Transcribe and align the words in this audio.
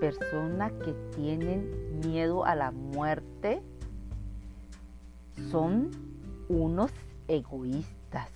personas 0.00 0.72
que 0.84 0.94
tienen 1.14 2.00
miedo 2.00 2.44
a 2.44 2.54
la 2.54 2.70
muerte 2.70 3.60
son 5.50 5.90
unos 6.48 6.90
egoístas. 7.28 8.30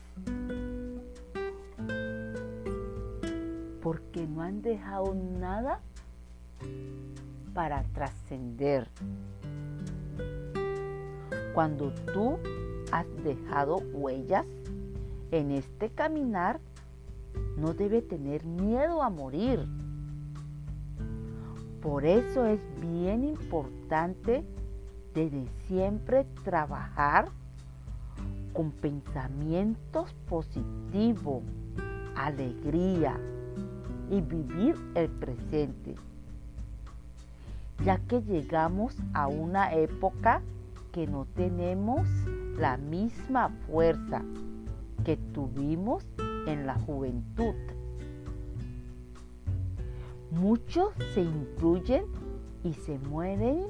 Porque 3.83 4.27
no 4.27 4.43
han 4.43 4.61
dejado 4.61 5.15
nada 5.15 5.81
para 7.55 7.83
trascender. 7.95 8.89
Cuando 11.55 11.93
tú 12.13 12.39
has 12.93 13.07
dejado 13.25 13.79
huellas 13.93 14.47
en 15.31 15.51
este 15.51 15.89
caminar, 15.91 16.61
no 17.57 17.73
debe 17.73 18.03
tener 18.03 18.45
miedo 18.45 19.03
a 19.03 19.09
morir. 19.09 19.67
Por 21.83 22.07
eso 22.07 22.47
es 22.47 22.61
bien 22.81 23.25
importante 23.25 24.45
desde 25.15 25.49
siempre 25.67 26.25
trabajar 26.45 27.29
con 28.53 28.71
pensamientos 28.71 30.15
positivos, 30.29 31.43
alegría 32.15 33.19
y 34.11 34.21
vivir 34.21 34.77
el 34.95 35.09
presente, 35.09 35.97
ya 37.85 37.99
que 37.99 38.23
llegamos 38.23 38.97
a 39.13 39.27
una 39.27 39.75
época 39.75 40.41
que 40.93 41.09
no 41.09 41.27
tenemos 41.35 42.07
la 42.59 42.77
misma 42.77 43.49
fuerza 43.67 44.23
que 45.05 45.17
tuvimos 45.17 46.07
en 46.47 46.65
la 46.65 46.75
juventud. 46.75 47.55
Muchos 50.33 50.95
se 51.13 51.21
incluyen 51.21 52.07
y 52.65 52.73
se 52.73 52.99
mueren 52.99 53.67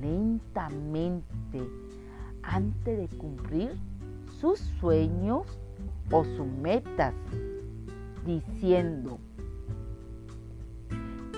lentamente 0.00 1.62
antes 2.42 2.98
de 2.98 3.18
cumplir 3.18 3.76
sus 4.40 4.58
sueños 4.80 5.42
o 6.10 6.24
sus 6.24 6.46
metas, 6.46 7.12
diciendo, 8.24 9.18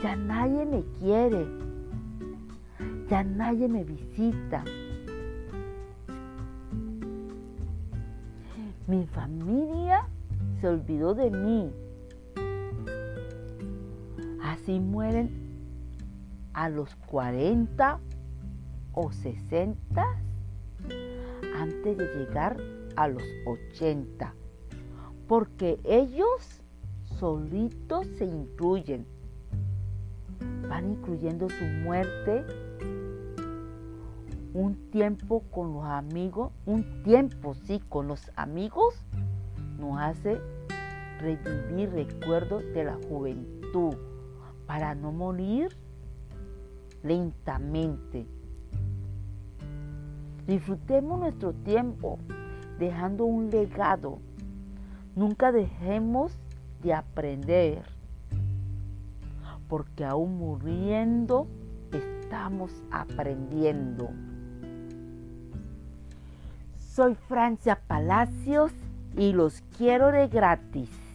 ya 0.00 0.14
nadie 0.14 0.64
me 0.64 0.84
quiere, 1.00 1.44
ya 3.10 3.24
nadie 3.24 3.66
me 3.66 3.82
visita. 3.82 4.62
Mi 8.86 9.06
familia 9.06 10.06
se 10.60 10.68
olvidó 10.68 11.14
de 11.14 11.30
mí. 11.32 11.85
Así 14.66 14.80
mueren 14.80 15.30
a 16.52 16.68
los 16.68 16.92
40 17.06 18.00
o 18.94 19.12
60 19.12 20.04
antes 21.56 21.96
de 21.96 22.04
llegar 22.16 22.56
a 22.96 23.06
los 23.06 23.22
80. 23.46 24.34
Porque 25.28 25.78
ellos 25.84 26.64
solitos 27.16 28.08
se 28.18 28.24
incluyen. 28.24 29.06
Van 30.68 30.94
incluyendo 30.94 31.48
su 31.48 31.64
muerte 31.84 32.44
un 34.52 34.90
tiempo 34.90 35.44
con 35.52 35.74
los 35.74 35.84
amigos, 35.84 36.50
un 36.64 37.04
tiempo 37.04 37.54
sí 37.54 37.80
con 37.88 38.08
los 38.08 38.32
amigos, 38.34 38.96
nos 39.78 40.00
hace 40.00 40.40
revivir 41.20 41.90
recuerdos 41.90 42.64
de 42.74 42.82
la 42.82 42.98
juventud 43.08 43.94
para 44.66 44.94
no 44.94 45.12
morir 45.12 45.76
lentamente. 47.02 48.26
Disfrutemos 50.46 51.18
nuestro 51.18 51.52
tiempo 51.52 52.18
dejando 52.78 53.24
un 53.24 53.50
legado. 53.50 54.18
Nunca 55.14 55.50
dejemos 55.50 56.32
de 56.82 56.92
aprender, 56.92 57.82
porque 59.68 60.04
aún 60.04 60.38
muriendo 60.38 61.46
estamos 61.92 62.70
aprendiendo. 62.90 64.10
Soy 66.76 67.14
Francia 67.14 67.80
Palacios 67.86 68.72
y 69.16 69.32
los 69.32 69.62
quiero 69.76 70.12
de 70.12 70.28
gratis. 70.28 71.05